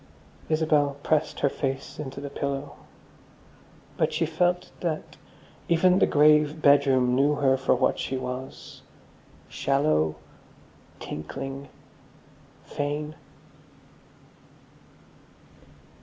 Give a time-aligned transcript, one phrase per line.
[0.49, 2.75] Isabel pressed her face into the pillow.
[3.97, 5.15] But she felt that
[5.69, 8.81] even the grave bedroom knew her for what she was,
[9.47, 10.15] shallow,
[10.99, 11.69] tinkling,
[12.65, 13.13] vain....